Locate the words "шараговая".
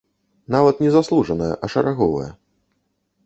1.73-2.31